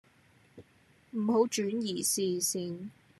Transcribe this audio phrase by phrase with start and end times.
[1.11, 2.89] 唔好轉移視線